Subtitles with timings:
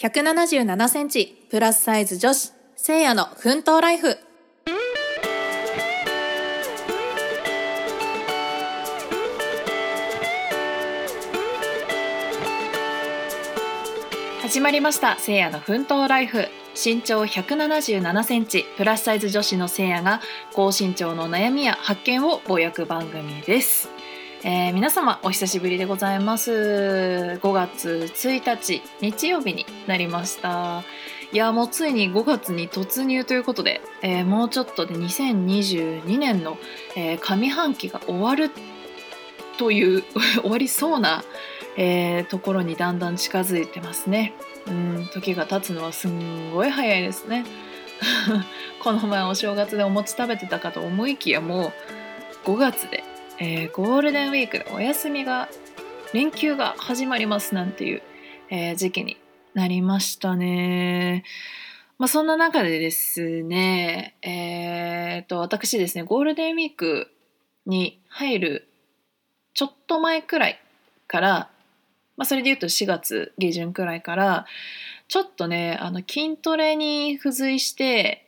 [0.00, 4.16] 177センチプラスサイズ女子せいやの奮闘ライフ。
[14.40, 16.46] 始まりましたせいやの奮闘ライフ。
[16.80, 20.20] 身長177センチプラスサイズ女子のせいやが
[20.52, 23.97] 高身長の悩みや発見をぼやく番組です。
[24.44, 26.52] えー、皆様お久しぶりでございます。
[27.42, 30.84] 5月1日日曜日になりました。
[31.32, 36.56] いやもうついに5月に突入ということで、えー、もうちょっとで2022年の、
[36.96, 38.52] えー、上半期が終わる
[39.58, 40.04] という
[40.40, 41.24] 終わりそうな、
[41.76, 44.34] えー、ところにだんだん近づいてますね。
[44.68, 47.44] うん時が経つのはすんごい早いですね。
[48.84, 51.72] この前お正月でお餅食べてたかと思いきやも
[52.44, 53.02] う5月で
[53.40, 55.48] えー、ゴールデンウィークでお休みが
[56.12, 58.02] 連休が始まりますなんていう、
[58.50, 59.16] えー、時期に
[59.54, 61.22] なりましたね。
[61.98, 67.12] まあ、そんな中でですね、えー、と私ですねゴールデンウィーク
[67.66, 68.68] に入る
[69.54, 70.60] ちょっと前くらい
[71.06, 71.50] から、
[72.16, 74.46] まあ、それで言うと4月下旬くらいから
[75.06, 78.26] ちょっとねあの筋トレに付随して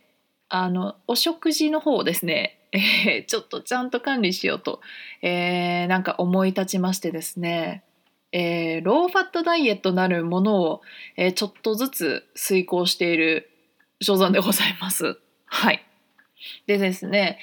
[0.49, 4.81] あのお食事の方をですねえー、ちょっとちゃんと管理しようと、
[5.23, 7.83] えー、なんか思い立ちましてですね、
[8.33, 10.83] えー、ローファットダイエットなるものを、
[11.17, 13.51] えー、ちょっとずつ遂行している
[14.01, 15.19] 所存でございます。
[15.47, 15.85] はい。
[16.67, 17.39] でですね、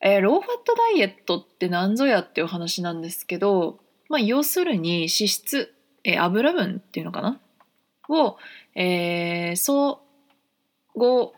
[0.00, 7.40] えー、ローファットダイエットって何ぞやっていう話なんですけど、まあ、要するに脂質、えー、油分っていうのかな？
[8.08, 8.36] を、
[8.74, 10.02] えー、総
[10.94, 11.32] 合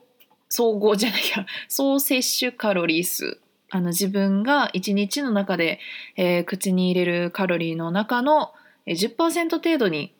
[0.52, 1.46] 総合じゃないや。
[1.66, 3.40] 総摂取カロリー数。
[3.70, 5.80] あの自分が1日の中で、
[6.14, 8.52] えー、口に入れるカロリーの中の
[8.86, 10.12] 10%程度に、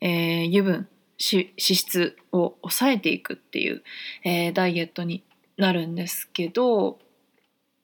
[0.00, 0.88] えー、油分
[1.20, 3.84] 脂質を抑えていくっていう、
[4.24, 5.22] えー、ダイエットに
[5.56, 6.98] なるんですけど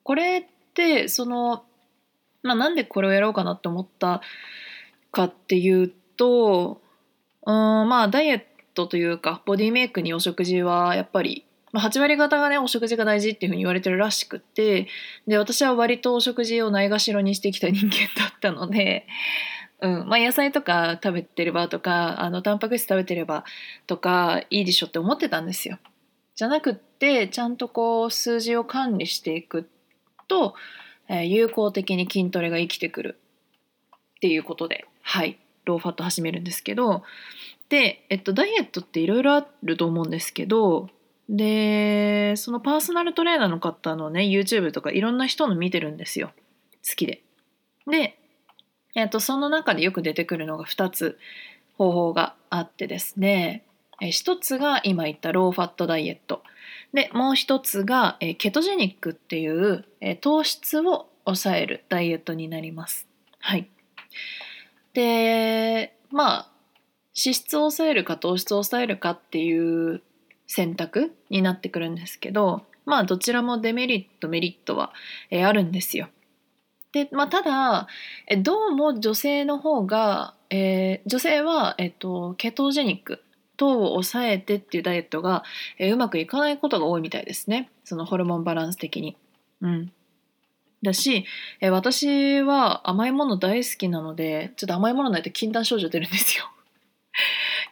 [0.02, 0.44] これっ
[0.74, 1.64] てその、
[2.42, 4.22] まあ、なんでこれをやろうかなって思った
[5.12, 6.82] かっていうと
[7.46, 7.54] うん
[7.88, 8.42] まあダイエッ
[8.74, 14.88] トというかボディメイクにお食事はやっぱりまあ、8割方がねお食事が大事っていうふうに言われてるらしくって
[15.26, 19.06] で私は割とお食事をないがしろにしてきた人間だったので、
[19.80, 23.44] うんまあ、野菜とか食べてればとかあのタンパク質食べてれば
[23.86, 25.78] とかいいでしょって思ってたんですよ。
[26.34, 29.68] じゃなくってちゃんとこう数字を管理していく
[30.28, 30.54] と、
[31.08, 33.18] えー、有効的に筋トレが生きてくる
[34.16, 37.02] っていうことではいローファット始めるんですけど
[37.68, 40.88] で、えっと、ダイエットっていろいろあると思うんですけど
[41.28, 46.32] でそのパーソナルトレーナーの方のね YouTube とかいろんな人の見てるんですよ
[46.88, 47.22] 好きで。
[47.86, 48.18] で、
[48.94, 51.18] えっと、その中でよく出てくるのが2つ
[51.78, 53.64] 方法があってですね
[54.00, 56.42] 1つが今言ったローファットダイエット
[56.92, 59.84] でもう1つがケトジェニックっていう
[60.20, 63.06] 糖質を抑えるダイエットになります。
[63.38, 63.68] はい、
[64.92, 66.52] でまあ
[67.16, 70.02] 脂質を抑えるか糖質を抑えるかっていう
[70.52, 74.92] 選択になってくるんですけどまあどちらもデメリットメリットは、
[75.30, 76.08] え、あるんですよ。
[76.92, 77.86] でまあ、ただ
[78.42, 83.22] どうも女性の方が、えー、女性は、えーと、ケトジェニック
[83.56, 85.42] 糖を抑えてっていうダイエットが、
[85.78, 89.16] えー、うまくいかないことが多いみたいですねそのホルモンバランス的に。
[89.62, 89.92] うん、
[90.82, 91.24] だし、
[91.62, 96.44] えー、私は甘いもの大好きなのでちょっと甘いものないと禁断症状出るんですよ。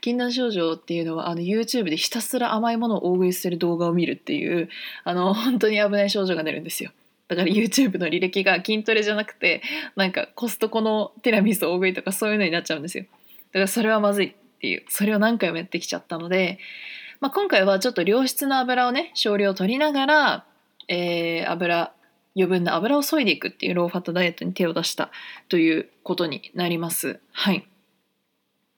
[0.00, 4.69] 禁断症状っていうのはあの YouTube でひたすら甘いものを大食いする動画を見るっていう
[5.05, 6.91] あの本当に危ない症状が出るんですよ。
[7.28, 9.62] だから YouTube の履歴が筋トレじゃなくて
[9.94, 13.05] なんかコストコのティラミス大食いとかそういうのになっちゃうんですよ。
[13.53, 16.59] だからそれはまずいっていうそれを何回もやってきちゃったので、
[17.21, 20.44] まあ、今回はちょっと良質な油をね少量取りながら、
[20.89, 21.93] えー、油
[22.37, 25.10] 余分な油を削いでいくっていうローファットダイエットに手を出した
[25.49, 27.21] ということになります。
[27.33, 27.66] はい。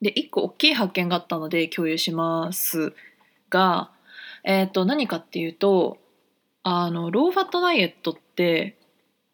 [0.02, 2.92] で1個大きい発見があったので共有します
[3.48, 3.90] が、
[4.44, 5.98] えー、と何かっていうと
[6.64, 8.76] あのローファットダイエットって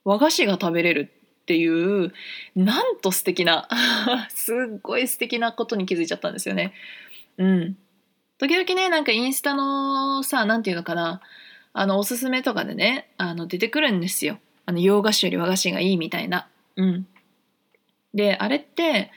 [0.04, 1.10] 和菓子が食べれる
[1.42, 2.12] っていう
[2.54, 3.68] なんと素敵な
[4.28, 6.74] すっごい素敵なことに気づいちゃったんですよね。
[7.38, 7.78] うん、
[8.36, 11.22] 時々ねなんかインスタのさ何て言うのかな
[11.72, 14.38] あのおすすめとかでねあの出てくるんですよ。
[14.66, 16.48] あの洋菓子より和菓子がいいみたいな。
[16.76, 17.06] うん、
[18.12, 19.10] であれって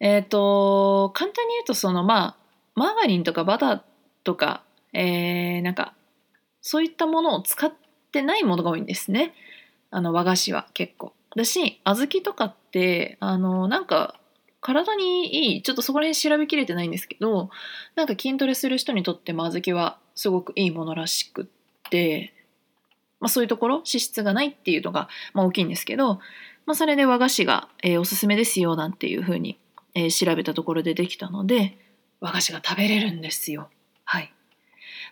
[0.00, 2.36] えっ、ー、と、簡単に言うと、その、まあ、
[2.74, 3.80] マーガリンとかバター
[4.24, 4.62] とか、
[4.92, 5.94] えー、なんか、
[6.62, 7.72] そういったものを使っ
[8.12, 9.34] てないものが多いんですね。
[9.90, 11.12] あの、和菓子は結構。
[11.36, 14.16] だし、小豆とかって、あの、なんか、
[14.60, 17.48] 体にいいちょっとそこら辺調べきれてないんですけど
[17.94, 22.34] なんか筋トレする人にとっても小豆はすごくいいものらしくって、
[23.20, 26.20] まあ、そういうところ脂質がないっていうのが、まあ、大きいんですけど、
[26.66, 29.58] まあ、それで和菓子が、えーおすすめですよなんていうふうに、
[29.94, 31.76] えー調べたところでできたので
[32.20, 33.68] 和菓子が食べれるんですよ。
[34.04, 34.32] はい。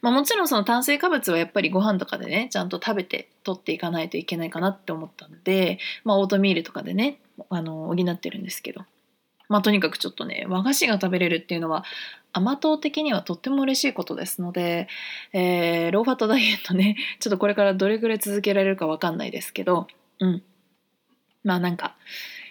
[0.02, 7.18] まあ、もちろんその炭水化物はやっぱりご飯とかでねちゃんと食べて取っていかないといけないかなって思ったので、まあ、オートミールとかでね
[7.50, 8.84] あの補ってるんですけど、
[9.48, 11.84] まあ、とにかくちょっとね和菓子が食べれるっていうのは
[12.32, 14.88] 甘党的にはとっても嬉しいことですので、
[15.32, 19.88] えーローファットダイエットね ちょっとこれからどれぐらい続けられるかわかんないですけど
[20.20, 20.42] うん。
[21.44, 21.96] まあなんか、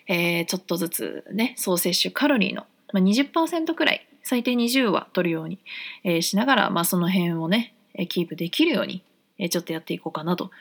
[0.08, 5.60] えーちょっとずつね総摂取カロリーの、まあ、20%くらい最低20は取るように、
[6.04, 7.74] えーしながら、まあ、その辺をね
[8.10, 9.04] キープできるように、
[9.38, 10.52] えーちょっとやっていこうかなと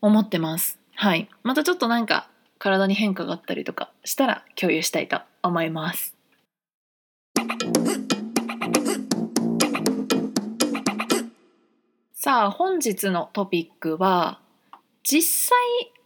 [0.00, 0.78] 思ってます。
[0.94, 1.28] はい。
[1.42, 6.16] またちょっとなんか体に変化があったりとかしたら共有したいと思います。
[12.12, 14.40] さあ本日のトピックは
[15.02, 15.58] 実際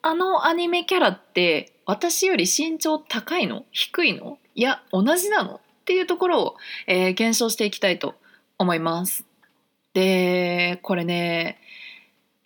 [0.02, 3.64] あのアニメキャラって私より身長高いの？
[3.73, 4.38] 低いの？
[4.55, 5.56] いや同じなの？
[5.56, 6.56] っていうところを、
[6.87, 8.14] えー検証していきたいと
[8.58, 9.25] 思います。
[9.94, 11.58] でこれね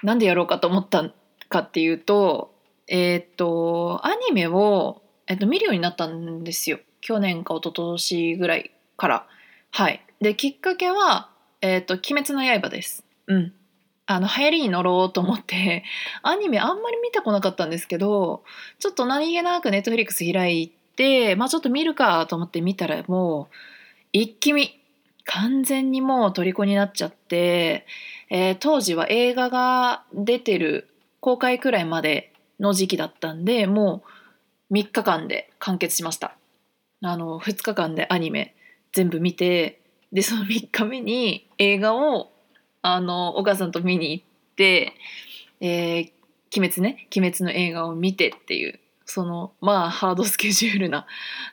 [0.02, 1.12] なんでやろうかと思った
[1.48, 2.54] かっていうと
[2.88, 6.78] えーっとアニメを、えっと、見るようになったんですよ。
[7.00, 9.26] 去年か一昨年ぐらいから。
[9.70, 10.02] はい。
[10.20, 11.28] できっかけは
[11.60, 13.04] 「えーっと鬼滅の刃」です。
[13.26, 13.52] うん。
[14.06, 15.84] あの流行りに乗ろうと思って
[16.22, 18.44] アニメあんまり見てこなかったんですけど
[18.78, 23.54] ちょっと何気なくネットフリックス開いてまあちょっと見るかと思って見たらもう
[24.12, 24.80] 一気見。
[25.26, 27.84] 完全にもう虜になっちゃって、
[28.30, 30.88] えー当時は映画が出てる
[31.20, 34.04] 公開くらいまでの時期だったんでも
[34.70, 36.36] う3日間で完結しました。
[37.02, 38.54] あの2日間でアニメ
[38.92, 39.80] 全部見て
[40.12, 42.30] でその3日目に映画を
[42.86, 44.24] あのお母さんと見に行っ
[44.54, 44.92] て
[45.60, 46.12] 「えー
[46.56, 51.06] 鬼滅ね鬼滅」の映画を見てっていうそのまあハードスケジュールな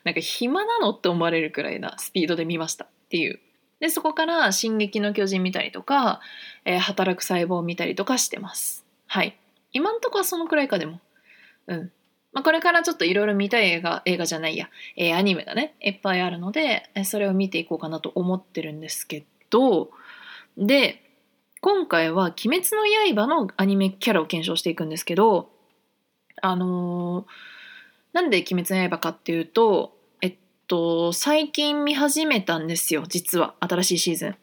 [0.04, 3.40] なんか暇なのって思われるくらいなスピードで見ましたっていう。
[3.80, 6.22] でそこから「進撃の巨人」見たりとか、
[6.66, 8.86] えー働く細胞」見たりとかしてます。
[9.08, 9.36] はい。
[9.72, 11.02] 今んとこはそのくらいかでも。
[11.66, 11.92] うん。
[12.32, 15.74] まあ、これからちょっといろいろ見たい映画映画じゃないや、えーアニメがね。
[15.82, 19.90] いっぱいあるのでそれを見ていこうかなと思ってるんですけど
[20.58, 21.03] で
[21.64, 25.50] 今回は「鬼滅の刃」のアニメキャラを検証していくんですけど
[26.42, 27.26] あのー
[28.12, 30.36] なんで「鬼滅の刃」かっていうとえっ
[30.68, 34.36] と最近見始めたんですよ実は新しいシーズン。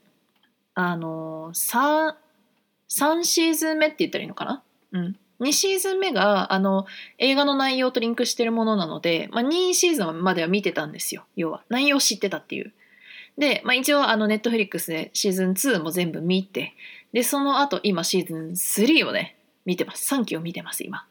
[0.74, 2.14] あのー、3,
[2.88, 4.62] 3シーズン目って言ったらいいのかな？
[4.92, 5.18] うん。
[5.40, 6.86] 2シーズン目があの
[7.18, 12.72] 映画の内容とリンクしてるものなので、まあ、2シーズンまでは見てたんですよ要は内容知ってたっていう。
[13.38, 16.74] で、まあ、一応あのネットフリックスでシーズン2も全部見て
[17.12, 21.06] でその後今シーズン3をね見てます3期を見てます今。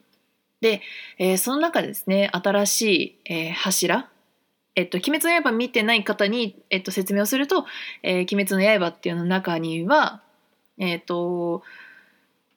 [0.60, 0.82] で、
[1.18, 4.08] えーその中でですね新しい、えー柱
[4.76, 7.64] えっと、鬼滅の刃見てない方に、えっと、説明をすると、
[8.02, 10.22] えー鬼滅の刃っていうの中には、
[10.78, 11.62] えっと、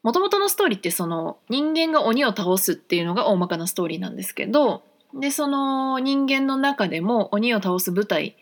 [0.04, 8.36] もともとのストーリーってその人間が鬼を倒すっていうのが大まかなストーリーなんですけど、で、その人間の中でも鬼を倒す部隊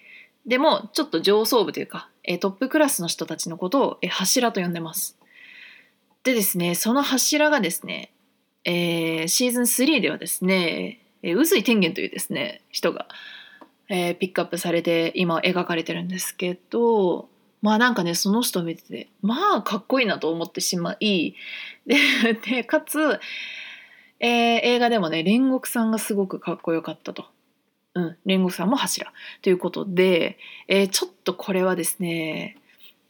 [0.45, 5.17] でもちょっと上層部というか、えトップクラスの人たちのことを、え柱と呼んでます。
[6.23, 8.11] でですね、その柱がですね、
[8.63, 13.07] えーシーズン3ではですね、えー宇髄天元というですね、人が、
[13.89, 17.27] えーピックアップされて今描かれてるんですけど
[17.61, 21.35] まあなんかねその人を見ててまあかっこいいなと思ってしまい
[21.85, 21.97] で
[22.33, 23.19] でかつ、
[24.21, 24.29] えー
[24.61, 27.25] 映画でもね煉獄さんがすごくかっこよかったと。
[27.93, 32.57] うん、煉獄さんも柱ということで、えーちょっとこれはですね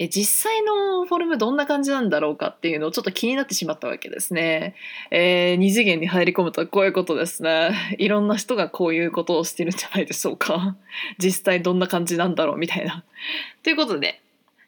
[0.01, 4.73] え実際のフォルムどんな感じなんだろうかっていうのをちょっと気になってしまったわけですね。
[5.11, 7.71] えー二次元に入り込むとこういうことですね。
[7.99, 10.75] いろんな人がこういうことをしてるんじゃないでしょうか。
[11.23, 13.03] 実際どんな感じなんだろうみたいな。
[13.61, 14.21] ということで。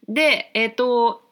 [0.07, 1.23] で、えっ、と、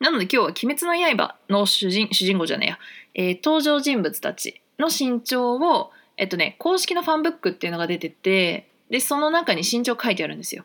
[0.00, 2.78] なので今日は「鬼滅の刃」の主人主人公じゃねえや、
[3.14, 10.64] えー登場人物たちの身長を、えっとね、公式のファンブックっていうのが出てて、で、その中に身長書いてあるんですよ。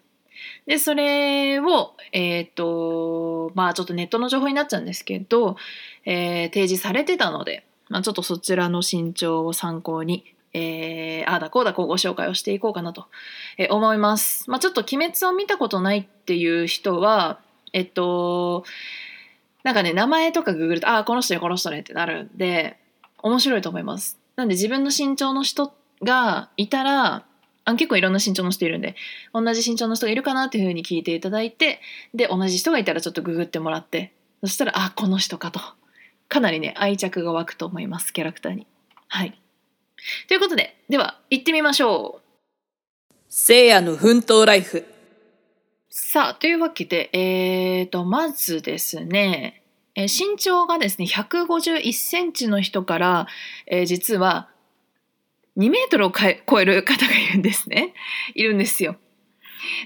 [0.66, 5.56] で、それを、えっ、と、まあちょっとネットの情報になっちゃうんですけど、
[6.06, 13.08] えー提示されてたので、まあ、ちょっとそちらの身長を参考に、えー、ああだこうだこうご紹介をしていこうかなと、
[13.58, 14.50] え思います。
[14.50, 17.40] まあ、ちょっと鬼滅を見たことないっていう人は、
[17.74, 18.64] えっと、
[19.64, 22.78] なんかね、名前とかググると、ああ、この人ね、この人ねってなるんで、
[23.22, 24.21] 面白いと思います。
[24.36, 25.74] なんで自分の身長の人
[26.04, 27.26] がいたら、
[27.64, 28.96] あ結構いろんな身長の人いるんで
[29.34, 31.80] 同じ身長の人がいるかなっていうふうに聞いていただいて
[32.14, 35.60] で同じ人がいたらちょっとググってもらってそしたらあこの人かと。
[36.28, 38.66] かなりね愛着が湧くと思いますキャラクターに。
[39.08, 39.40] はい。
[40.28, 43.14] ということででは行ってみましょう。
[43.30, 44.86] 聖夜の奮闘ライフ。
[45.90, 49.61] さあというわけでえーとまずですね
[49.96, 53.28] え身長がですね151センチの人から、
[53.68, 54.50] えー、実は
[55.58, 57.94] 2メートルを超える方がいるんですね。
[58.36, 58.96] いるんですよ。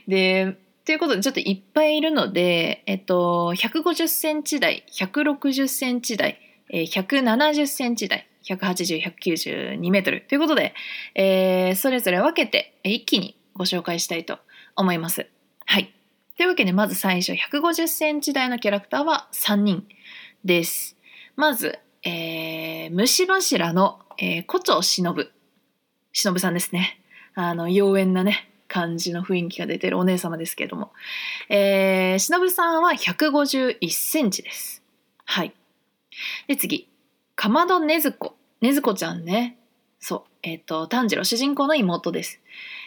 [0.07, 6.39] で、ということでちょっといっぱいいるので、えっと、150センチ台、160センチ台、
[6.71, 10.75] 170センチ台、180、192メートルということで、
[11.15, 14.37] えー、それぞれ分けて一気にご紹介したいと
[14.75, 15.27] 思います。
[15.65, 15.91] はい。
[16.37, 19.87] というわけで、まず最初、150センチ台のキャラクターは3人
[20.43, 20.97] です。
[21.37, 25.31] まず、えー、虫柱の、えー、古町忍。
[26.11, 26.99] 忍さんですね。
[27.35, 30.91] あの、妖艶なね、感じの雰囲気が出てるお姉様ですけれども。
[31.47, 34.83] えー、忍さんは151センチです。
[35.23, 35.53] はい。
[36.47, 36.89] で、次。
[37.35, 38.35] かまどねずこ。
[38.59, 39.57] ねずこちゃんね。
[39.99, 40.23] そう。
[40.43, 42.41] えっ、ー、と、炭治郎、主人公の妹です。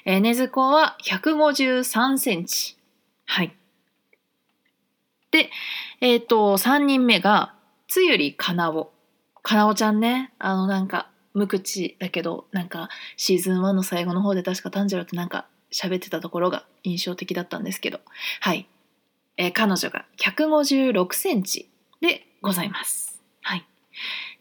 [0.05, 2.78] えー、ねずこは153センチ。
[3.29, 3.55] はい。
[5.31, 5.51] で、
[6.01, 7.55] えっ、ー、と、3人目が、
[7.87, 8.93] つゆりかなお。
[9.43, 10.33] かなおちゃんね。
[10.39, 18.01] あの、なんか、無口だけどなんかシーズン1の最後の方で確か炭治郎ってなんか喋ってたところが印象的だったんですけど
[18.41, 18.69] はい、
[19.37, 21.71] えー、彼女が156センチ
[22.01, 23.21] でございます。
[23.43, 23.67] はい、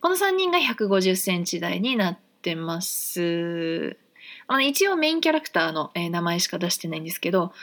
[0.01, 3.98] この3人が150センチ台になってます。
[4.48, 7.53] あの一応メインキャラクターの、えー、名前しか出してないんですけど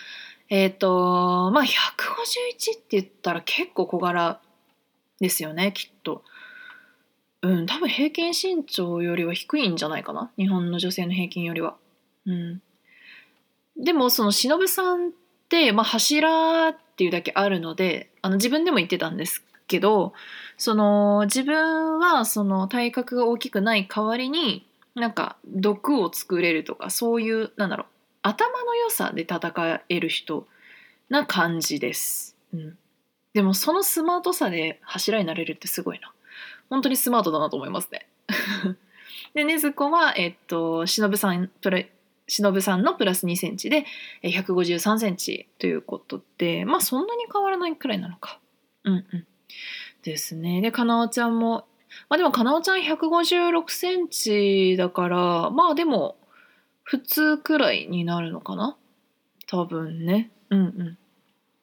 [0.48, 4.40] えっ、ー、とまあ151って言ったら結構小柄
[5.20, 6.22] ですよねきっと。
[7.42, 10.30] うん、多分平均身長よりは低いんじゃないかな？
[10.38, 11.76] 日本の女性の平均よりは。
[12.26, 12.62] うん、
[13.76, 15.10] でもその忍さんっ
[15.48, 20.14] て、まあ、柱っていうだけあるのであの自分でも言ってたんですけど
[20.56, 27.86] その自分はその体格が大きくない代わりになんか毒を作れるとかそういうなんだろう
[28.26, 30.46] 頭の良さで戦える人
[31.10, 32.36] な感じです。
[32.54, 32.78] うん、
[33.34, 36.10] でもそのスマートさで柱になれるってすごいな。
[36.70, 38.08] 本当にスマートだなと思いますね。
[39.34, 41.50] で、ねずこは、えっと、しのぶさん、
[42.26, 43.84] しのぶさんのプラス2センチで
[44.22, 48.40] 153センチということで、まあそんなに変わらないくらいなのか。
[48.84, 49.26] うんうん。
[50.02, 50.62] ですね。
[50.62, 51.66] で、かなおちゃんも、
[52.08, 56.16] まあでもかなおちゃん156センチだから、まあでも
[56.84, 58.76] 普通くらいになるのかな？
[59.46, 60.30] 多分ね。
[60.50, 60.98] うんうん。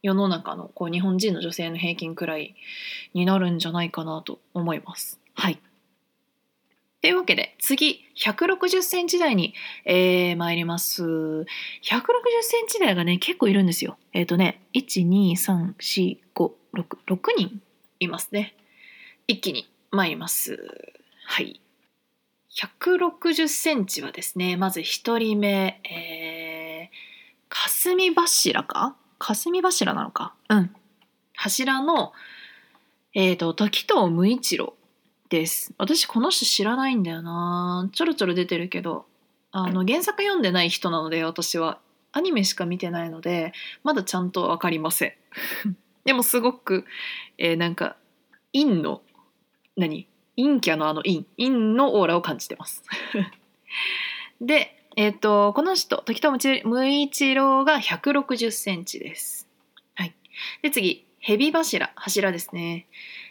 [0.01, 2.56] 世の中のこう日本人の女性の平均くらい
[3.13, 5.20] になるんじゃないかなと思います。
[5.36, 5.60] はい。
[7.01, 11.04] というわけで次160センチ台に、えー、参ります。
[11.04, 11.46] 160
[12.42, 13.98] センチ台がね結構いるんですよ。
[14.13, 16.18] えっ、ー、とね1234566
[17.38, 17.62] 人
[18.00, 18.56] いますね。
[19.28, 20.58] 一気に参ります。
[21.25, 21.62] はい。
[22.55, 27.12] 160センチはですねまず1人目、えー、
[27.50, 28.96] 霞柱か？
[29.20, 30.34] 霞柱なのか？
[30.50, 30.75] うん。
[31.36, 32.13] 柱の、
[33.13, 34.75] えっ、ー、と、時藤無一郎
[35.29, 35.74] です。
[35.77, 37.89] 私、この人知らないんだよな。
[37.93, 39.05] ちょろちょろ出てるけど、
[39.51, 41.79] あの、原作読んでない人なので、私は。
[42.13, 43.53] アニメしか見てないので、
[43.84, 45.13] まだちゃんとわかりません。
[46.03, 46.86] でも、すごく、
[47.38, 47.96] えー、なんか、
[48.53, 49.01] 陰の、
[49.77, 50.08] 何？
[50.38, 52.84] 陰キャのあの陰、陰のオーラを感じてます。
[54.42, 59.48] で、えっ、ー、と、この人、時田無一郎が160センチです。
[59.96, 60.16] はい。
[60.62, 62.88] で、次、ヘビ柱、柱ですね。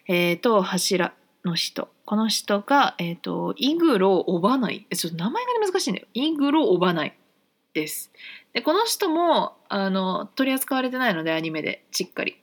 [0.07, 1.13] えっ、ー、と、柱
[1.45, 1.89] の人。
[2.05, 4.87] この人が、えっ、ー、と、イグロオバナイ。
[4.95, 6.07] ちょっと名前が、難しいんだよ。
[6.15, 7.17] イグロオバナイ
[7.75, 8.11] です。
[8.53, 12.40] で、この人も、あの、取り扱われてないので、アニメで、しっかり。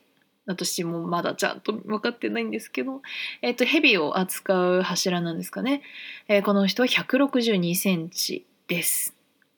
[0.47, 3.01] 私もまだちゃんと分かってないんですけど、
[3.41, 5.81] えっ、と、ヘビを扱う柱なんですかね。
[6.27, 9.13] えー、この人は162センチです。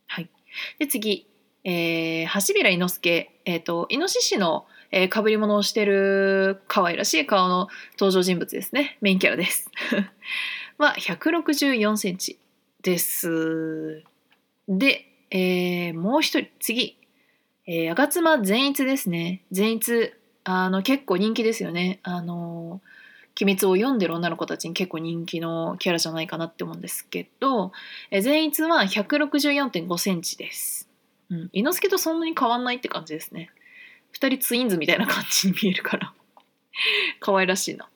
[0.07, 0.29] はい、
[0.79, 1.27] で次、
[1.63, 7.67] えー、橋平伊之助、えーと、イノシシの、えー、被り物をしてる可愛らしい顔の
[7.99, 8.97] 登場人物ですね。
[9.01, 9.69] メインキャラです。
[10.79, 12.39] は164センチ
[12.81, 14.03] です。
[14.67, 16.49] で、えー、もう一人。
[16.59, 16.97] 次、
[17.67, 19.43] えー、吾妻善逸ですね。
[19.51, 20.13] 善逸
[20.51, 22.81] あの結構人気ですよねあの
[23.39, 27.71] 鬼滅を読んでる女の子たちに結構人気のキャラじゃないかなって思うんですけど、
[28.11, 30.89] え善逸は164.5センチです。
[31.29, 31.49] うん。
[31.53, 33.49] 伊之助とそんなに変わんないって感じですね。
[34.11, 36.13] 二人ツインズみたいな感じに見えるから
[37.21, 37.87] 可愛らしいな。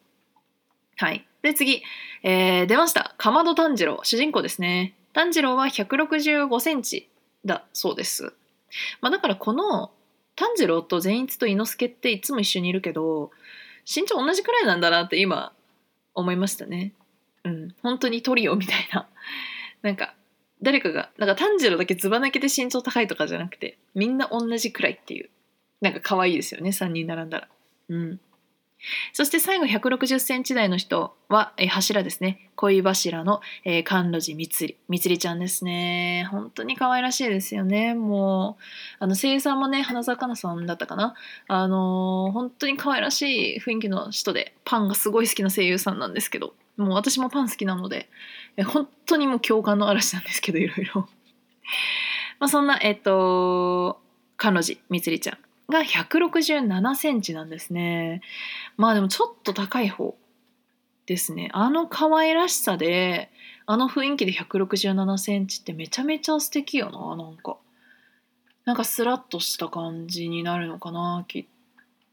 [0.96, 1.26] はい。
[1.42, 1.84] で、次。
[2.22, 3.14] えー、出ました。
[3.18, 4.00] かまど炭治郎。
[4.04, 4.94] 主人公ですね。
[5.12, 7.10] 炭治郎は165センチ
[7.44, 8.34] だそうです。
[9.02, 9.92] まあ、だからこの
[10.36, 13.32] 炭治郎と善逸と伊之助っていつも一緒にいるけど
[13.86, 15.54] 身長同じくらいなんだなって今
[16.14, 16.94] 思いましたね。
[17.44, 19.08] うん、本当にトリオみたいな。
[19.82, 20.16] なんか
[20.62, 25.30] 誰かがなんか炭治郎だけずば抜けて身長高いとかじゃなくてみんな同じくらいっていう
[25.82, 27.48] なんか可愛いですよね3人並んだら。
[27.90, 28.20] うん
[29.14, 32.52] そして最後160センチ台の人は、え柱ですね。
[32.56, 36.28] 恋柱の、えー、甘露寺みつりみつりちゃんですね。
[36.32, 37.94] 本当に可愛らしいですよね。
[37.94, 41.16] もうあの声優さんもね花澤香菜さんだったかな。
[41.48, 48.10] あのー本当に可愛らしい雰囲気の人でパンがすごい好きな声優さんなんですけどもう私もパン好きなので
[48.58, 51.08] え本当にもう共感の嵐なんですけどいろいろ。
[52.40, 54.02] まあそんなえっ、と
[54.38, 55.38] 甘露寺みつりちゃん。
[55.70, 58.22] が167センチなんですね。
[58.78, 60.16] まあでもちょっと高い方
[61.06, 61.50] ですね。
[61.54, 63.32] あの可愛らしさで
[63.66, 67.58] あの雰囲気で167センチってめちゃめちゃ素敵よななんか。
[68.66, 71.46] なんかスラッとした感じになるのかなきっ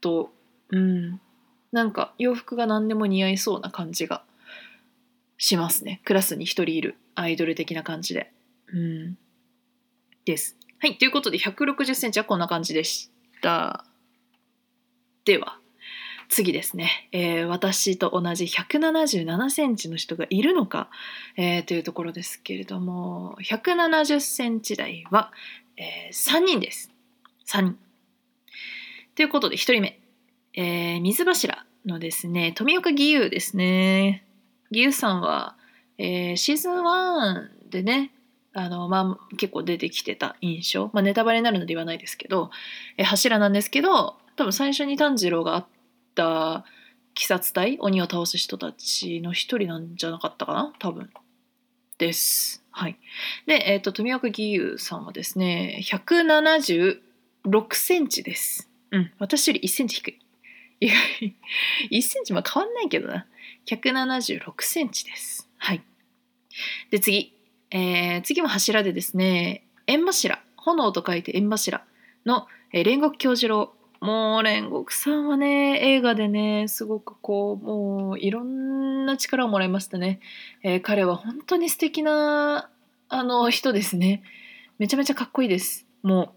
[0.01, 0.31] と。
[0.69, 1.21] うん。
[1.71, 4.23] なんか洋服が何でも似合いそうな感じが
[5.37, 6.01] しますね。
[6.03, 8.31] クラスに一人いるアイドル的な感じで。
[8.67, 9.17] うん。
[10.25, 10.57] です。
[10.79, 13.10] はいということで160センチはこんな感じでし
[13.41, 13.85] た
[15.25, 15.57] では
[16.31, 20.89] 次ですね、えー私と同じ177センチの人がいるのか、
[21.35, 25.33] えーというところですけれども170センチ台は、
[25.75, 26.89] え3人です。
[27.45, 27.77] 3人。
[29.15, 29.99] ということで1人目、
[30.53, 34.25] えー水柱のですね富岡義勇ですね。
[34.69, 35.57] 義勇さんは、
[35.97, 38.11] えーシーズン1でね
[38.53, 42.51] あのまあ、結構出てきてた印象、まあ、ネタバレになるので言わないですけど、
[42.97, 45.63] え柱なんですけど多分最初に炭治郎が会っ
[46.15, 46.65] た
[47.15, 50.73] 鬼殺隊鬼を倒す人たちの一人なんじゃなかったかな？
[50.79, 51.09] 多分。
[51.97, 52.63] です。
[52.71, 52.97] はい、
[53.45, 56.99] で、えー、と富岡義勇さんはですね176
[57.73, 58.69] センチです。
[58.91, 60.19] うん、私より1センチ低い。
[60.79, 61.35] 意外。
[61.91, 63.27] 1センチまあ変わんないけどな。
[63.67, 65.47] 176センチです。
[65.57, 65.83] はい、
[66.89, 67.33] で次、
[67.71, 70.41] えー次も柱でですね縁柱。
[70.57, 71.83] 炎と書いて縁柱。
[72.25, 73.73] の、えー煉獄教授郎。
[73.99, 80.19] もう煉獄さんはね映画でねすごくこうもういろんな力をもらいましたね、
[80.63, 82.69] えー彼は本当に素敵な
[83.09, 84.23] あの人ですね。
[84.79, 85.85] めちゃめちゃかっこいいです。
[86.01, 86.33] も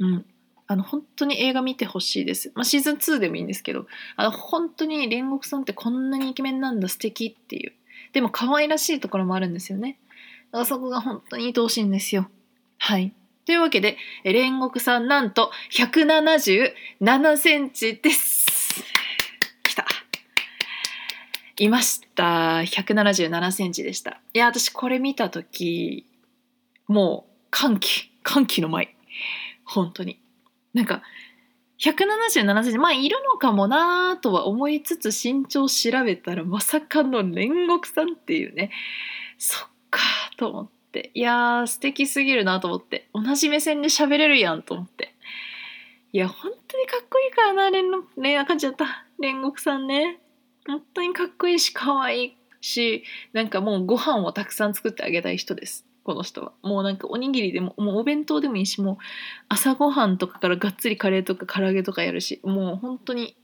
[0.00, 0.26] ううん。
[0.68, 7.72] あの本当に映画見てほしいです、まあ、シーズン2でもいいんですけどあの本当に煉獄さんってこんなにイケメンなんだ素敵っていう。
[8.12, 9.98] でも可愛らしいところもあるんですよね。
[10.52, 12.28] だからそこが本当に愛おしいんですよ。
[12.78, 13.12] はい。
[13.44, 18.46] というわけで煉獄さんなんと177センチです。
[19.62, 19.86] きた。
[21.58, 22.58] いました。
[22.58, 24.20] 177センチでした。
[24.32, 26.06] いや私これ見た時
[26.88, 28.10] もう歓喜。
[28.22, 28.96] 歓喜の舞。
[29.64, 30.20] 本当に。
[30.74, 31.02] なんか
[31.80, 32.78] 177センチ。
[32.78, 38.70] まあいるのかもなとは思いつつ身長調べたらまさかの煉獄さんっていうね。
[39.38, 40.00] そっか。
[40.36, 41.10] と思って。
[41.14, 43.08] いやー素敵すぎるなと思って。
[43.14, 45.14] 同じ目線で喋れるやんと思って。
[46.12, 49.06] いや本当にかっこいいからな煉獄ねあかんじゃった。
[49.20, 50.20] 煉獄さんね。
[50.66, 55.84] 本当にかっこいいし可愛いしなんかもうご飯をたくさん作ってあげたい人です。
[56.04, 56.52] この人は。
[56.62, 58.96] もうなんかおにぎりでももうお弁当でもいいしもう
[59.48, 63.36] 朝ごはんとかからがっつりカレーとか唐揚げとかやるしもう本当に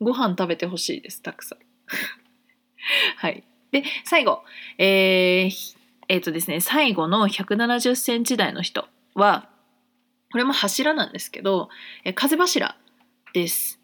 [0.00, 1.58] ご飯食べてほしいですたくさん。
[3.16, 3.44] はい。
[3.70, 4.42] で最後。
[4.78, 5.77] えー
[6.08, 9.48] えーとですね最後の170センチ台の人は
[10.30, 11.70] これも柱なんですけど、
[12.04, 12.76] え風柱
[13.32, 13.80] です。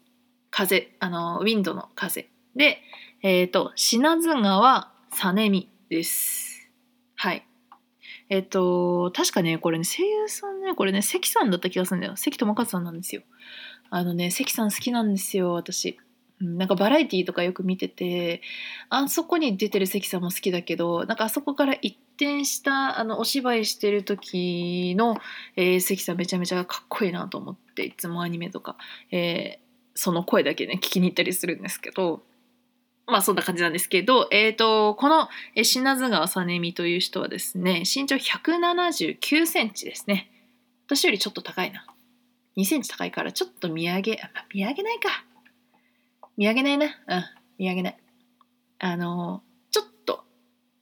[0.51, 2.29] 風あのウィンドの風。
[2.55, 2.79] で
[3.23, 6.69] えっ、と品津川実美です。
[7.15, 7.47] はい。
[8.29, 12.15] えっ、と確かねこれね声優さんねこれね関さんだった気がするんだよ。
[12.15, 13.23] 関智和さんなんですよ。
[13.89, 15.97] あのね関さん好きなんですよ私。
[16.41, 18.41] なんかバラエティーとかよく見てて
[18.89, 25.17] あそこに出てる関さんも好きだけどなんかあそこから一転したあのお芝居してる時の、
[25.55, 28.75] えー関さんめちゃめちゃかっこいいなと思っていつもアニメとか、
[29.11, 29.65] えー
[29.97, 32.21] その声だけね聞きに行ったりするんですけど。
[33.07, 35.29] まあそんな感じなんですけど、えー、とこの
[35.61, 40.31] 品津川実美という人はですね身長179センチですね。
[40.87, 41.85] 私よりちょっと高いな。
[42.57, 45.23] 2センチ高いからちょっと見上げ、まあ、見上げないか。
[46.37, 46.85] 見上げないな。
[46.85, 46.91] うん
[47.57, 47.97] 見上げない。
[48.79, 50.25] あのちょっと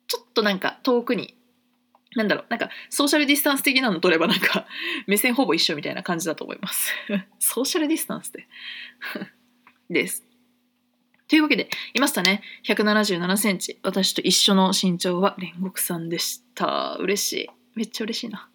[0.08, 1.38] ちょっとなんか遠くに
[2.16, 4.66] なんだろうなんかソーシャルディスタンス的なの取ればなんか
[5.08, 6.94] 目線ほぼ一緒みたいな感じだと思います。
[7.40, 8.48] ソーシャルディスタンスで
[9.90, 10.24] です。
[11.28, 12.44] というわけでいましたね。
[12.66, 13.80] 177センチ。
[13.82, 16.96] 私と一緒の身長は煉獄さんでした。
[17.00, 17.50] 嬉しい。
[17.76, 18.50] めっちゃ嬉しいな。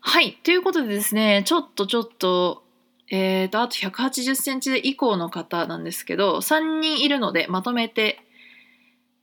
[0.00, 0.38] はい。
[0.44, 2.64] ということでですね、ちょっとちょっと、
[3.10, 8.20] えーと、あと180センチ以降の方なんですけど、3人いるのでまとめて、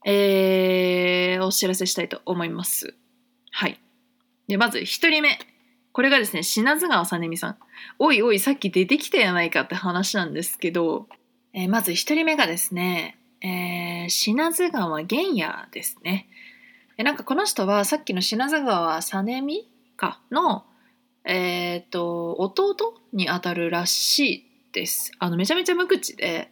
[0.05, 2.95] えーお知らせしたいと思います。
[3.51, 3.79] はい。
[4.47, 5.39] で、まず1人目。
[5.91, 7.57] これがですね、品津川さねみさん。
[7.99, 11.07] おいおい、さっき出てきたやないかって話なんですけど、
[11.53, 16.27] えーまず1人目がですね、えー品津川玄也ですね。
[16.97, 20.65] えなんかこの人はさっきの品津川さねみかの、
[21.25, 25.11] えっ、と弟にあたるらしいです。
[25.19, 26.49] あのめちゃめちゃ無口で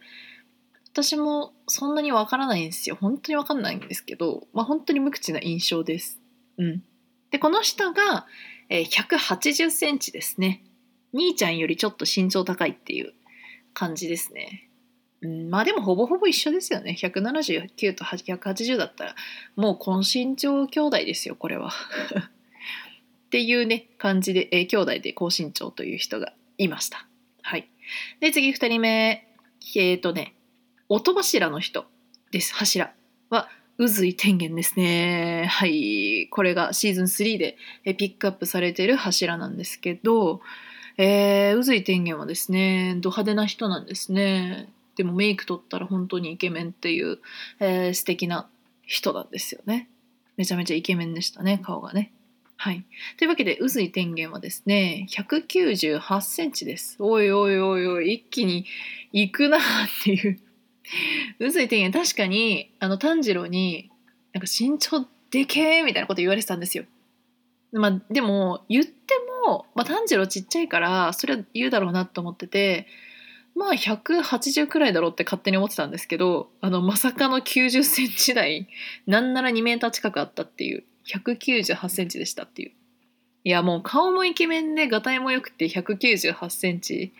[0.92, 2.96] 私もそんなにわからないんですよ。
[3.00, 6.20] 本当にわかんないんですけど、まあ本当に無口な印象です。
[6.58, 6.82] うん。
[7.30, 8.26] でこの人が、
[8.68, 10.62] えー180センチですね。
[11.12, 13.12] 兄ちゃんよりちょっと身長高いっていう
[13.72, 14.70] 感じですね。
[15.50, 16.96] まあでもほぼほぼ一緒ですよね。
[16.98, 19.14] 179と180だったら
[19.56, 21.70] もう今身長兄弟ですよこれは。
[23.34, 27.08] っていうね感じで、えー兄弟で高身長という人がいました。
[27.42, 27.68] はい。
[28.20, 29.26] で次2人目
[29.74, 30.36] えっ、とね
[30.88, 31.86] 音柱の人
[32.30, 32.94] です柱
[33.30, 35.46] は宇髄天元ですね。
[35.50, 40.40] はいこれがシーズン3でえピックアップされてる柱なんですけど、
[40.96, 44.68] えー、宇髄天元はですねド派手な人なんですね。
[44.94, 47.18] でもメイク取ったら本当にイケメンっていう、
[47.58, 48.48] えー素敵な
[48.82, 49.88] 人なんですよね。
[50.36, 52.13] めちゃめちゃイケメンでしたね顔がね。
[52.56, 52.84] はい。
[53.18, 56.96] というわけで、宇髄天元はですね、198センチです。
[56.98, 58.66] おいおいおいおい、一気に
[59.12, 59.60] 行くなっ
[60.02, 60.38] ていう。
[61.40, 63.90] 宇髄天元、確かに、あの、炭治郎に、
[64.32, 66.84] なんか身長でけーみたいなこと言われてたんですよ。
[67.72, 69.14] まあ、でも、言って
[69.46, 72.86] も、まあ、炭治郎ちっちゃいから、それは言うだろうなと思ってて、
[73.56, 78.68] まあ、180くらいだろうって勝手に思ってたんですけど、あの、まさかの90センチ台、
[79.06, 80.84] なんなら2メーター近くあったっていう。
[81.06, 82.72] 198センチでしたっていう。
[83.44, 87.12] いやもう顔もイケメンでがたいも良くて198センチ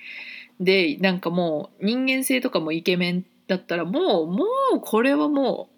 [0.58, 4.44] でなんかもう人間性とかもイケメンだったらもうも
[4.76, 5.74] うこれはもう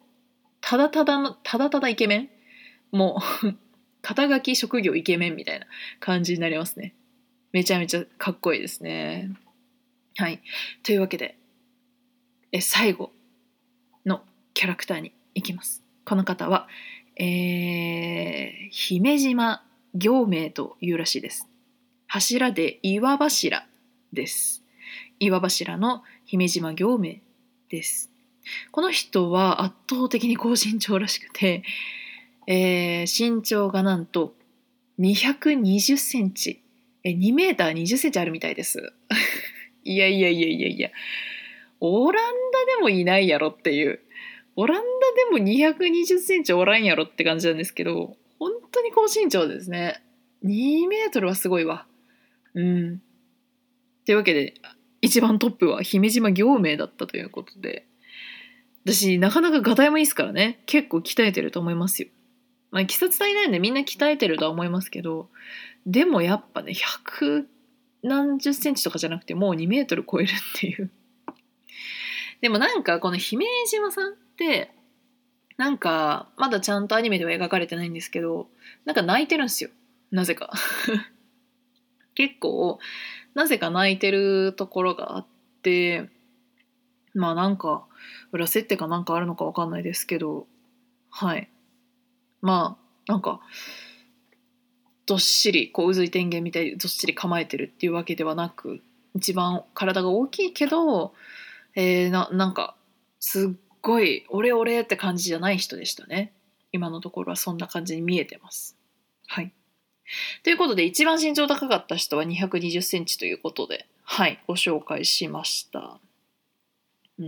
[0.60, 2.28] ただただのただただイケメン？
[2.92, 3.54] もう
[4.02, 5.66] 肩書き職業イケメンみたいな
[5.98, 6.94] 感じになりますね。
[7.52, 9.30] めちゃめちゃかっこいいですね。
[10.16, 10.40] はい。
[10.84, 11.36] というわけで
[12.52, 13.10] え最後
[14.04, 14.22] の
[14.54, 15.82] キャラクターに行きます。
[16.04, 16.68] この方は
[17.16, 21.48] えー姫島行明というらしいです。
[22.06, 23.66] 柱で岩柱
[24.12, 24.62] です。
[25.18, 27.16] 岩柱の姫島行明
[27.70, 28.10] です。
[28.70, 31.62] この人は圧倒的に高身長らしくて、
[32.46, 34.34] えー身長がなんと
[34.98, 36.60] 220センチ、
[37.02, 38.92] え2メーター20センチあるみたいです。
[39.84, 40.90] いやいやいやいやいや、
[41.80, 42.34] オラン
[42.68, 44.00] ダでもいないやろっていう。
[44.56, 50.02] オランダでも220センチおらんやろって感じなんですけど、本当に高身長ですね。
[50.44, 51.86] 2メートルはすごいわ。
[52.54, 53.02] うん。
[54.06, 54.54] というわけで、
[55.02, 57.86] 一番トップは姫島行明だったということで、
[58.84, 62.08] 私、なかなかガタイもいいですからね、結構鍛えてると思いますよ。
[62.70, 65.28] まあ、季節足りなんでみんな鍛えてるとは思いますけど、
[65.86, 67.44] でもやっぱね、100
[68.02, 70.90] 何十センチとかじゃなくて、もう2メートル超えるっていう。
[72.40, 74.70] でもなんかこの姫島さんって
[75.56, 78.48] なんかまだちゃんとアニメでは描かれてないんですけど
[78.84, 79.70] なんか泣いてるんですよ。
[80.10, 80.52] なぜか。
[82.14, 82.78] 結構
[83.34, 85.26] なぜか泣いてるところがあっ
[85.62, 86.08] て
[87.14, 87.86] まあなんか
[88.32, 90.46] 裏設定かなんかあるのかわかんないですけど
[91.10, 91.48] はい。
[92.42, 93.40] まあなんか
[95.06, 98.82] どっしりこう渦井天元みたいにどっしり構えてるっていうわけではなく
[99.14, 101.14] 一番体が大きいけど
[101.74, 102.74] えー、ななんか
[103.20, 103.50] すっ
[103.86, 106.32] ごい「俺俺」って感じじゃない人でしたね。
[106.72, 108.76] 今のところはそんな感じに見えてます。
[109.28, 109.52] はい。
[110.42, 116.00] ということで一番身長高かった人は2 2 0センチということではいご紹介しました。
[117.18, 117.26] うん。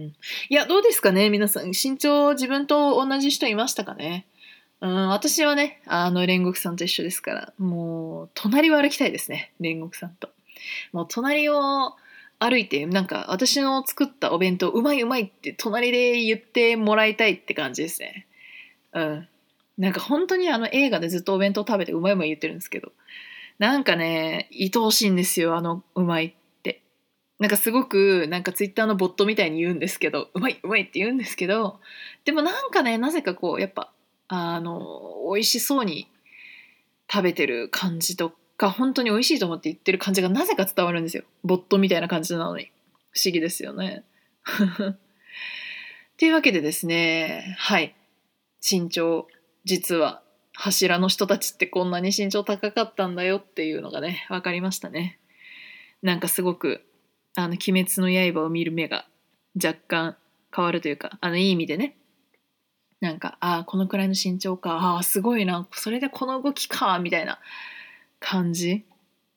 [0.49, 1.69] いやどうですかね皆さん。
[1.69, 4.27] 身長自分と同じ人いましたかね？
[4.81, 10.31] うん私はねあの煉獄さんと一緒ですからもう隣を歩きたいですね煉獄さんと。
[10.93, 11.97] もう隣を
[12.39, 18.27] 歩いてなんか私の作ったお弁当うまいうまいって隣で言ってもらいたいって感じですね。
[18.93, 19.29] うん。
[19.77, 22.93] なんか本当にあの映画でずっとお弁当食べてうまいうまい言ってるんですけど。
[23.59, 26.83] なんかね愛おしいんですよあのうまいって。
[27.41, 31.81] なんかすごくなんかツイッターのボットみたいに言うんですけどうまいうまいって言うんですけど。
[32.25, 33.91] でもなんかねなぜかこうやっぱ
[34.29, 36.09] あの美味しそうに
[37.11, 41.23] 食べてる感じとか本当に美味しいと思って言ってる感じがなぜか伝わるんですよ。
[41.45, 42.71] ボットみたいな感じなのに。
[43.13, 44.05] 不思議ですよね。
[44.85, 44.97] っ
[46.19, 47.95] ていうわけでですねはい。
[48.69, 49.29] 身長
[49.65, 50.23] 実は
[50.55, 55.21] 柱の人たちってこんなに身長高かったんだよっていうのがね分かりましたね。
[56.03, 56.85] なんかすごく
[57.37, 59.07] 「あの鬼滅の刃」を見る目が
[59.55, 60.17] 若干
[60.55, 61.97] 変わるというかあのいい意味でね。
[63.01, 64.73] なんかああこのくらいの身長か。
[64.73, 65.69] ああすごいな。
[65.71, 66.99] それでこの動きか。
[66.99, 67.39] みたいな。
[68.21, 68.85] 感じ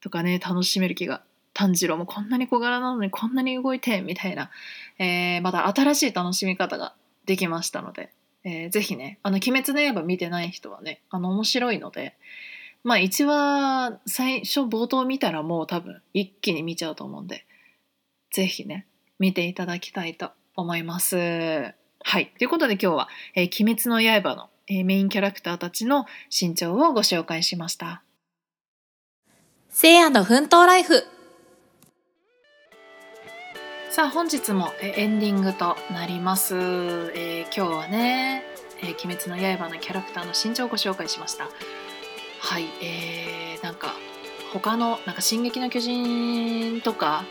[0.01, 4.49] とかね楽しめる気が炭治郎もこんなに小柄なのにこんなに動いてみたいな、
[4.97, 8.11] えー、また新しい楽しみ方ができましたので、
[8.43, 12.15] えー、ぜひね「あの鬼滅の刃」見てない人はねあの面白いので
[12.83, 17.45] まあ1話最初冒頭見たらもう多分一気に見ちゃうと思うんで
[18.31, 18.87] ぜひね
[19.19, 21.73] 見ていただきたいと思います。
[22.03, 22.33] はい。
[22.39, 28.01] ということで今日は、えー、鬼滅の刃の、えー、メインキャラクターたちの身長をご紹介しました。
[29.73, 31.05] せいやの奮闘ライフ。
[33.89, 36.55] さあ本日もエンディングとなります。
[36.55, 38.43] えー、今日はね、
[38.81, 41.45] えー、鬼滅の刃のキャラクターの身長をご紹介しました。
[42.41, 43.93] はい、えー、なんか
[44.51, 47.23] 他のなんか進撃の巨人とか。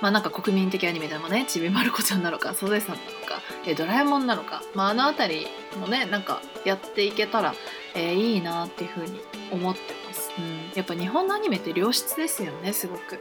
[0.00, 5.46] まあなんか国民的アニメでもねちびまる子ちゃんなのかサザエさんなのか、えドラえもんなのか、まあ、あの辺り
[5.76, 7.52] もねなんかやっていけたら、
[7.96, 9.20] えー、いいなっていうふうに
[9.50, 13.20] 思ってます、うん、やっぱ日本のアニメって良質ですよねすごく。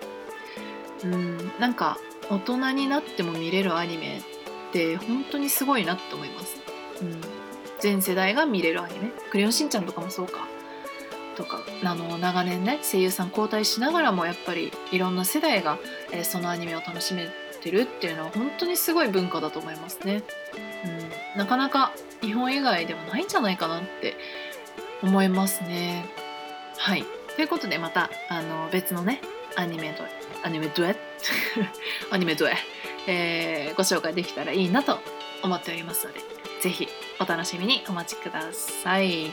[1.04, 1.98] うんなんか
[2.30, 4.22] 大人になっても見れるアニメっ
[4.72, 6.58] て本当にすごいなって思います、
[7.02, 7.22] うん、
[7.80, 10.48] 全世代が見れるアニメ「クレヨンしんちゃん」とかもそうか。
[11.36, 15.78] とかあの長年ね声優さん交代しながらもやっぱりいろんな世代が、
[16.12, 17.30] えー、そのアニメを楽しめ
[17.62, 20.24] てるっていうのは本当にすごい文化だと思いますね。
[21.36, 21.92] うん、なかなか
[22.22, 24.16] 日本以外ではないんじゃないかなって
[25.04, 26.06] 思いますね。
[26.78, 27.06] はい。
[27.38, 29.22] ということでまたあの別のね
[29.56, 30.04] アニメド
[30.44, 30.96] アニメドエ
[32.10, 32.56] アニメドエ、
[33.06, 35.00] えー、ご紹介できたらいいなと
[35.44, 36.20] 思っておりますので
[36.62, 36.88] 是非
[37.20, 39.32] お楽しみにお待ちください。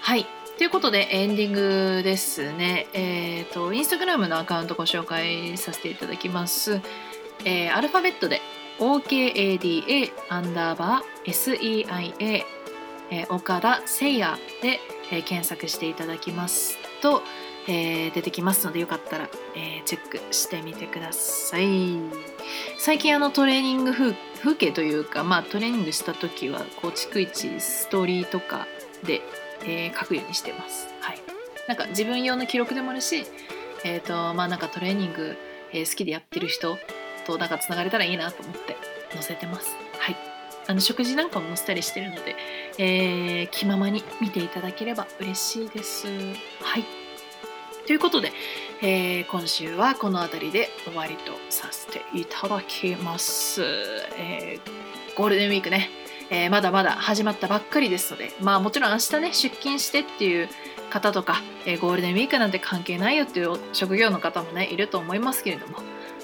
[0.00, 2.86] はいということでエンディングですね。
[2.92, 6.82] えっ、ー、と、インスタグラムのアカウントご紹介させていただきます。
[7.46, 8.42] えー、アルファベットで
[8.78, 12.44] OKADA アンダーバー SEIA、
[13.10, 14.80] え、岡田誠也で、
[15.10, 17.22] え、検索していただきますと、
[17.68, 21.98] えー、出てきますのでよかったら、えー、チェックしてみてください。
[22.78, 24.14] 最近あのトレーニング風
[24.56, 28.66] 景というか、まあ、トレーニングした時はこう逐一ストーリーとか
[29.04, 29.22] で
[29.64, 30.88] えー、書くようにしてます。
[31.00, 31.18] はい、
[31.68, 33.26] なんか自分用の記録でもあるし、
[33.84, 35.36] えーとまあ、なんかトレーニング、
[35.72, 36.78] え、好きでやってる人
[37.26, 38.76] となんかつながれたらいいなと思って
[39.12, 39.76] 載せてます。
[39.98, 40.16] はい、
[40.70, 42.36] あの食事なんかも載せたりしてるので、
[42.78, 46.06] えー、気ままに見ていただければ嬉しいです。
[46.62, 46.84] はい
[47.88, 48.30] ということで、
[48.80, 53.64] えー、今週はこの辺りで終わりとさせていただきます。
[54.16, 55.90] えー、ゴールデンウィークね、
[56.30, 60.48] えー、まだまだ始まったばっかりですので、まあもちろん明日ね、出勤してっていう
[60.88, 65.78] 方とか、え、ゴールデンウィークなんて関係ないよっていう職業の方もね、いると思いますけれども、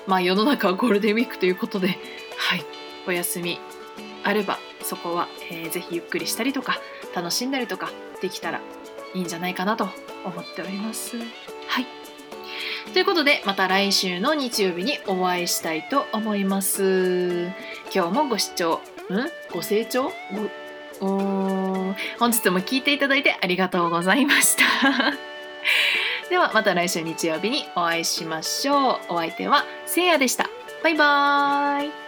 [0.07, 1.99] まあ世の中はゴールデンウィークということで、
[2.37, 2.65] はい、
[3.09, 3.59] お休み
[4.27, 6.81] あれば、そこは、えー、ぜひゆっくりしたりとか、
[7.15, 8.61] 楽しんだりとかできたら
[9.15, 9.89] いいんじゃないかなと
[10.25, 11.17] 思っております。
[11.17, 11.23] は
[11.81, 11.87] い。
[12.93, 17.53] ということで、また来週の日曜日にお会いしたいと思います。
[17.95, 19.53] 今日もご視聴ん？
[19.53, 20.11] ご清聴？
[20.99, 24.65] ご本日も聞いていただいてありがとうございました。
[26.31, 29.15] ではまた来週日曜日にお会いしましょう。
[29.15, 30.51] お相手はせいやでした。
[30.83, 32.06] バイバーイ。